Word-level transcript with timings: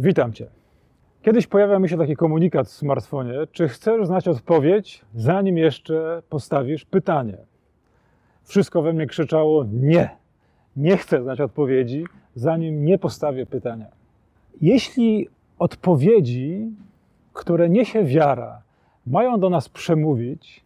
Witam 0.00 0.32
Cię. 0.32 0.46
Kiedyś 1.22 1.46
pojawiał 1.46 1.80
mi 1.80 1.88
się 1.88 1.98
taki 1.98 2.16
komunikat 2.16 2.66
w 2.66 2.70
smartfonie, 2.70 3.34
czy 3.52 3.68
chcesz 3.68 4.06
znać 4.06 4.28
odpowiedź, 4.28 5.04
zanim 5.14 5.58
jeszcze 5.58 6.22
postawisz 6.28 6.84
pytanie. 6.84 7.36
Wszystko 8.42 8.82
we 8.82 8.92
mnie 8.92 9.06
krzyczało 9.06 9.64
nie. 9.72 10.10
Nie 10.76 10.96
chcę 10.96 11.22
znać 11.22 11.40
odpowiedzi, 11.40 12.04
zanim 12.34 12.84
nie 12.84 12.98
postawię 12.98 13.46
pytania. 13.46 13.86
Jeśli 14.60 15.28
odpowiedzi, 15.58 16.72
które 17.32 17.68
niesie 17.68 18.04
wiara, 18.04 18.62
mają 19.06 19.40
do 19.40 19.50
nas 19.50 19.68
przemówić, 19.68 20.64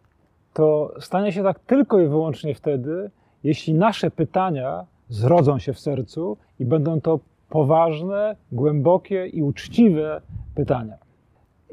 to 0.53 0.93
stanie 0.99 1.31
się 1.31 1.43
tak 1.43 1.59
tylko 1.59 1.99
i 1.99 2.07
wyłącznie 2.07 2.55
wtedy, 2.55 3.11
jeśli 3.43 3.73
nasze 3.73 4.11
pytania 4.11 4.85
zrodzą 5.09 5.59
się 5.59 5.73
w 5.73 5.79
sercu 5.79 6.37
i 6.59 6.65
będą 6.65 7.01
to 7.01 7.19
poważne, 7.49 8.35
głębokie 8.51 9.27
i 9.27 9.43
uczciwe 9.43 10.21
pytania. 10.55 10.97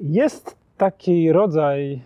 Jest 0.02 0.56
taki 0.76 1.32
rodzaj 1.32 1.92
e, 1.92 2.00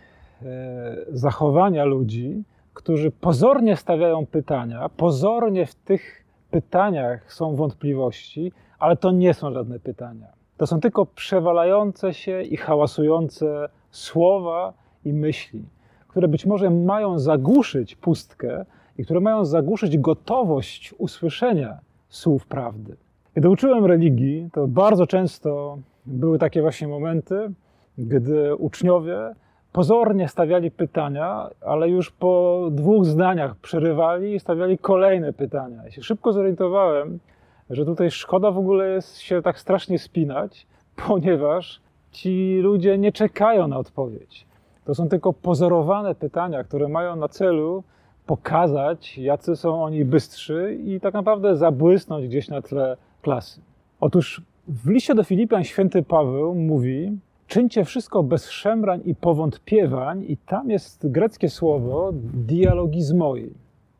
zachowania 1.12 1.84
ludzi, 1.84 2.44
którzy 2.74 3.10
pozornie 3.10 3.76
stawiają 3.76 4.26
pytania, 4.26 4.88
pozornie 4.88 5.66
w 5.66 5.74
tych 5.74 6.24
pytaniach 6.50 7.32
są 7.32 7.56
wątpliwości, 7.56 8.52
ale 8.78 8.96
to 8.96 9.10
nie 9.10 9.34
są 9.34 9.52
żadne 9.52 9.80
pytania. 9.80 10.26
To 10.56 10.66
są 10.66 10.80
tylko 10.80 11.06
przewalające 11.06 12.14
się 12.14 12.42
i 12.42 12.56
hałasujące 12.56 13.68
słowa 13.90 14.72
i 15.04 15.12
myśli, 15.12 15.64
które 16.08 16.28
być 16.28 16.46
może 16.46 16.70
mają 16.70 17.18
zagłuszyć 17.18 17.96
pustkę 17.96 18.64
i 18.98 19.04
które 19.04 19.20
mają 19.20 19.44
zagłuszyć 19.44 19.98
gotowość 19.98 20.94
usłyszenia 20.98 21.78
słów 22.08 22.46
prawdy. 22.46 22.96
Kiedy 23.34 23.48
uczyłem 23.48 23.84
religii, 23.84 24.48
to 24.52 24.66
bardzo 24.66 25.06
często 25.06 25.78
były 26.06 26.38
takie 26.38 26.62
właśnie 26.62 26.88
momenty, 26.88 27.50
gdy 27.98 28.56
uczniowie 28.56 29.34
pozornie 29.72 30.28
stawiali 30.28 30.70
pytania, 30.70 31.50
ale 31.60 31.88
już 31.88 32.10
po 32.10 32.60
dwóch 32.70 33.04
zdaniach 33.04 33.56
przerywali 33.56 34.34
i 34.34 34.40
stawiali 34.40 34.78
kolejne 34.78 35.32
pytania. 35.32 35.84
Ja 35.84 35.90
się 35.90 36.02
szybko 36.02 36.32
zorientowałem, 36.32 37.18
że 37.70 37.84
tutaj 37.84 38.10
szkoda 38.10 38.50
w 38.50 38.58
ogóle 38.58 38.88
jest 38.88 39.18
się 39.18 39.42
tak 39.42 39.58
strasznie 39.58 39.98
spinać, 39.98 40.66
ponieważ 41.08 41.80
ci 42.12 42.58
ludzie 42.62 42.98
nie 42.98 43.12
czekają 43.12 43.68
na 43.68 43.78
odpowiedź. 43.78 44.46
To 44.84 44.94
są 44.94 45.08
tylko 45.08 45.32
pozorowane 45.32 46.14
pytania, 46.14 46.64
które 46.64 46.88
mają 46.88 47.16
na 47.16 47.28
celu 47.28 47.84
pokazać, 48.26 49.18
jacy 49.18 49.56
są 49.56 49.84
oni 49.84 50.04
bystrzy 50.04 50.78
i 50.84 51.00
tak 51.00 51.14
naprawdę 51.14 51.56
zabłysnąć 51.56 52.28
gdzieś 52.28 52.48
na 52.48 52.62
tle 52.62 52.96
klasy. 53.20 53.60
Otóż 54.00 54.42
w 54.68 54.88
liście 54.88 55.14
do 55.14 55.24
Filipian 55.24 55.64
święty 55.64 56.02
Paweł 56.02 56.54
mówi: 56.54 57.18
Czyńcie 57.46 57.84
wszystko 57.84 58.22
bez 58.22 58.50
szemrań 58.50 59.00
i 59.04 59.14
powątpiewań, 59.14 60.24
i 60.28 60.36
tam 60.36 60.70
jest 60.70 61.10
greckie 61.10 61.48
słowo 61.48 62.10
dialogizmoi. 62.34 63.50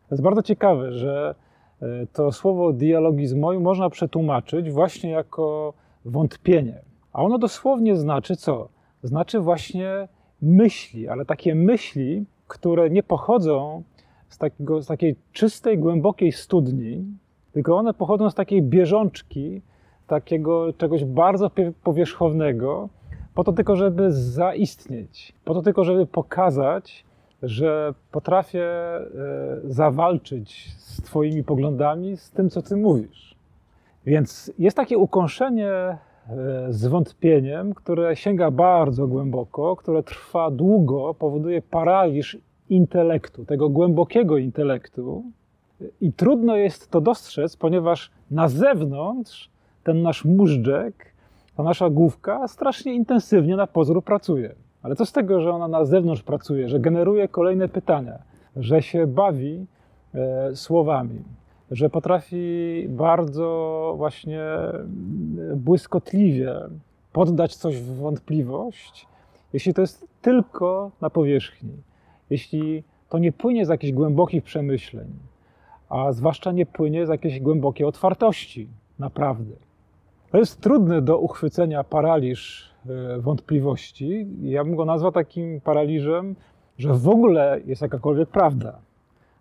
To 0.09 0.15
jest 0.15 0.23
bardzo 0.23 0.43
ciekawe, 0.43 0.93
że 0.93 1.35
e, 1.83 2.07
to 2.13 2.33
słowo 2.33 2.73
dialogizmoi 2.73 3.59
można 3.59 3.91
przetłumaczyć 3.91 4.71
właśnie 4.71 5.11
jako 5.11 5.73
wątpienie. 6.05 6.81
A 7.13 7.23
ono 7.23 7.39
dosłownie 7.39 7.97
znaczy 7.97 8.37
co? 8.37 8.69
Znaczy 9.03 9.41
właśnie 9.41 10.09
myśli, 10.43 11.09
ale 11.09 11.25
takie 11.25 11.55
myśli, 11.55 12.25
które 12.49 12.91
nie 12.91 13.03
pochodzą 13.03 13.83
z, 14.29 14.39
takiego, 14.39 14.83
z 14.83 14.87
takiej 14.87 15.17
czystej, 15.33 15.79
głębokiej 15.79 16.33
studni, 16.33 17.05
tylko 17.53 17.77
one 17.77 17.95
pochodzą 17.95 18.31
z 18.31 18.35
takiej 18.35 18.63
bieżączki, 18.63 19.63
takiego 20.07 20.73
czegoś 20.73 21.05
bardzo 21.05 21.51
powierzchownego, 21.83 22.89
po 23.35 23.45
to 23.45 23.53
tylko, 23.53 23.77
żeby 23.77 24.13
zaistnieć, 24.13 25.33
po 25.45 25.55
to 25.55 25.63
tylko, 25.63 25.85
żeby 25.85 26.07
pokazać, 26.07 27.05
że 27.43 27.95
potrafię 28.13 28.65
e, 28.65 29.07
zawalczyć 29.65 30.75
z 30.79 31.03
Twoimi 31.03 31.45
poglądami, 31.45 32.17
z 32.17 32.31
tym, 32.31 32.51
co 32.51 32.63
Ty 32.63 32.77
mówisz. 32.77 33.35
Więc 34.07 34.53
jest 34.59 34.77
takie 34.77 34.99
ukąszenie 34.99 35.69
e, 35.71 35.99
z 36.69 36.87
wątpieniem, 36.87 37.75
które 37.75 38.17
sięga 38.17 38.51
bardzo 38.51 39.07
głęboko, 39.07 39.77
które 39.77 40.03
trwa 40.03 40.51
długo, 40.51 41.15
powoduje 41.15 41.63
paraliż 41.63 42.39
intelektu, 42.71 43.45
tego 43.45 43.69
głębokiego 43.69 44.39
intelektu, 44.39 45.25
i 46.01 46.13
trudno 46.13 46.57
jest 46.57 46.91
to 46.91 47.01
dostrzec, 47.01 47.57
ponieważ 47.57 48.11
na 48.31 48.49
zewnątrz 48.49 49.51
ten 49.85 50.03
nasz 50.03 50.25
móżdżek, 50.25 51.13
ta 51.57 51.63
nasza 51.63 51.91
główka 51.91 52.49
strasznie 52.49 52.95
intensywnie 52.95 53.57
na 53.57 53.67
pozór 53.67 54.05
pracuje. 54.05 54.55
Ale 54.83 54.97
co 54.97 55.07
z 55.07 55.13
tego, 55.13 55.41
że 55.41 55.53
ona 55.53 55.69
na 55.69 55.85
zewnątrz 55.85 56.23
pracuje, 56.23 56.69
że 56.69 56.81
generuje 56.81 57.29
kolejne 57.29 57.69
pytania, 57.69 58.19
że 58.57 58.83
się 58.83 59.07
bawi 59.07 59.67
e, 60.15 60.57
słowami, 60.57 61.23
że 61.71 61.91
potrafi 61.91 62.87
bardzo 62.89 63.95
właśnie 63.97 64.43
e, 64.43 64.85
błyskotliwie 65.57 66.55
poddać 67.13 67.57
coś 67.57 67.77
w 67.77 67.97
wątpliwość, 67.97 69.07
jeśli 69.53 69.75
to 69.75 69.81
jest 69.81 70.07
tylko 70.23 70.91
na 71.01 71.11
powierzchni, 71.11 71.73
jeśli 72.31 72.85
to 73.09 73.19
nie 73.19 73.33
płynie 73.33 73.67
z 73.67 73.69
jakichś 73.69 73.93
głębokich 73.93 74.45
przemyśleń, 74.45 75.07
a 75.91 76.13
zwłaszcza 76.13 76.53
nie 76.53 76.67
płynie 76.67 77.07
z 77.07 77.09
jakiejś 77.09 77.41
głębokiej 77.41 77.87
otwartości, 77.87 78.69
naprawdę. 78.99 79.55
To 80.31 80.39
jest 80.39 80.61
trudny 80.61 81.03
do 81.03 81.19
uchwycenia 81.19 81.85
paraliż 81.85 82.71
e, 82.87 83.21
wątpliwości. 83.21 84.27
Ja 84.43 84.65
bym 84.65 84.77
go 84.77 84.85
nazwał 84.85 85.13
takim 85.13 85.61
paraliżem, 85.61 86.37
że 86.79 86.95
w 86.95 87.09
ogóle 87.09 87.61
jest 87.67 87.83
jakakolwiek 87.83 88.29
prawda. 88.29 88.79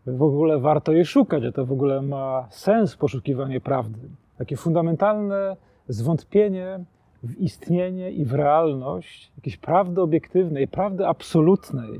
W 0.05 0.23
ogóle 0.23 0.59
warto 0.59 0.91
jej 0.91 1.05
szukać, 1.05 1.43
że 1.43 1.51
to 1.51 1.65
w 1.65 1.71
ogóle 1.71 2.01
ma 2.01 2.47
sens 2.49 2.95
poszukiwanie 2.95 3.61
prawdy. 3.61 4.09
Takie 4.37 4.57
fundamentalne 4.57 5.55
zwątpienie 5.87 6.79
w 7.23 7.37
istnienie 7.37 8.11
i 8.11 8.25
w 8.25 8.33
realność 8.33 9.31
jakiejś 9.37 9.57
prawdy 9.57 10.01
obiektywnej, 10.01 10.67
prawdy 10.67 11.07
absolutnej. 11.07 11.99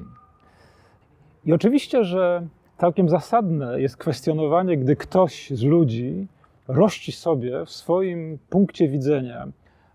I 1.45 1.53
oczywiście, 1.53 2.03
że 2.03 2.47
całkiem 2.79 3.09
zasadne 3.09 3.81
jest 3.81 3.97
kwestionowanie, 3.97 4.77
gdy 4.77 4.95
ktoś 4.95 5.49
z 5.49 5.63
ludzi 5.63 6.27
rości 6.67 7.11
sobie 7.11 7.65
w 7.65 7.69
swoim 7.69 8.37
punkcie 8.49 8.87
widzenia, 8.87 9.47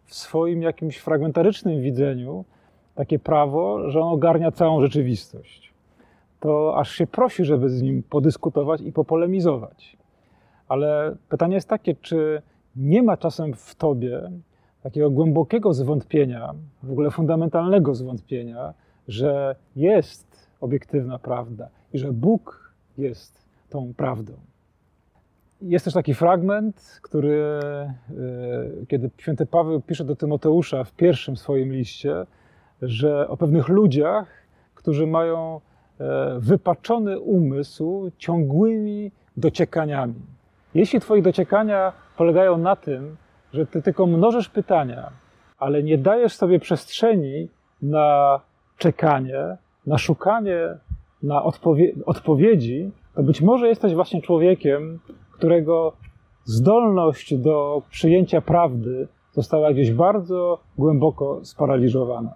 w 0.04 0.14
swoim 0.14 0.62
jakimś 0.62 0.96
fragmentarycznym 0.96 1.82
widzeniu 1.82 2.44
takie 2.94 3.18
prawo, 3.18 3.90
że 3.90 4.00
on 4.00 4.12
ogarnia 4.14 4.50
całą 4.50 4.80
rzeczywistość. 4.80 5.72
To 6.40 6.78
aż 6.78 6.90
się 6.90 7.06
prosi, 7.06 7.44
żeby 7.44 7.68
z 7.68 7.82
nim 7.82 8.02
podyskutować 8.02 8.80
i 8.80 8.92
popolemizować. 8.92 9.96
Ale 10.68 11.16
pytanie 11.28 11.54
jest 11.54 11.68
takie, 11.68 11.94
czy 11.94 12.42
nie 12.76 13.02
ma 13.02 13.16
czasem 13.16 13.54
w 13.54 13.74
tobie 13.74 14.30
takiego 14.82 15.10
głębokiego 15.10 15.72
zwątpienia, 15.74 16.54
w 16.82 16.90
ogóle 16.90 17.10
fundamentalnego 17.10 17.94
zwątpienia, 17.94 18.74
że 19.08 19.56
jest 19.76 20.48
obiektywna 20.60 21.18
prawda 21.18 21.68
i 21.92 21.98
że 21.98 22.12
Bóg 22.12 22.63
jest 22.98 23.44
tą 23.70 23.94
prawdą. 23.96 24.32
Jest 25.62 25.84
też 25.84 25.94
taki 25.94 26.14
fragment, 26.14 27.00
który, 27.02 27.34
e, 27.40 28.86
kiedy 28.88 29.10
święty 29.18 29.46
Paweł 29.46 29.80
pisze 29.80 30.04
do 30.04 30.16
Tymoteusza 30.16 30.84
w 30.84 30.92
pierwszym 30.92 31.36
swoim 31.36 31.72
liście, 31.72 32.26
że 32.82 33.28
o 33.28 33.36
pewnych 33.36 33.68
ludziach, 33.68 34.26
którzy 34.74 35.06
mają 35.06 35.60
e, 36.00 36.36
wypaczony 36.38 37.20
umysł 37.20 38.10
ciągłymi 38.18 39.10
dociekaniami. 39.36 40.14
Jeśli 40.74 41.00
Twoje 41.00 41.22
dociekania 41.22 41.92
polegają 42.16 42.58
na 42.58 42.76
tym, 42.76 43.16
że 43.52 43.66
Ty 43.66 43.82
tylko 43.82 44.06
mnożysz 44.06 44.48
pytania, 44.48 45.10
ale 45.58 45.82
nie 45.82 45.98
dajesz 45.98 46.34
sobie 46.34 46.60
przestrzeni 46.60 47.48
na 47.82 48.40
czekanie, 48.78 49.56
na 49.86 49.98
szukanie 49.98 50.58
na 51.24 51.44
odpowie 51.44 51.94
odpowiedzi, 52.06 52.90
to 53.14 53.22
być 53.22 53.40
może 53.42 53.68
jesteś 53.68 53.94
właśnie 53.94 54.22
człowiekiem, 54.22 55.00
którego 55.32 55.92
zdolność 56.44 57.34
do 57.34 57.82
przyjęcia 57.90 58.40
prawdy 58.40 59.08
została 59.32 59.72
gdzieś 59.72 59.92
bardzo 59.92 60.58
głęboko 60.78 61.44
sparaliżowana. 61.44 62.34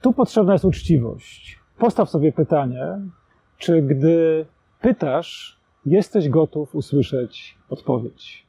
Tu 0.00 0.12
potrzebna 0.12 0.52
jest 0.52 0.64
uczciwość. 0.64 1.58
Postaw 1.78 2.10
sobie 2.10 2.32
pytanie, 2.32 3.00
czy 3.58 3.82
gdy 3.82 4.46
pytasz, 4.80 5.60
jesteś 5.86 6.28
gotów 6.28 6.74
usłyszeć 6.74 7.58
odpowiedź. 7.70 8.46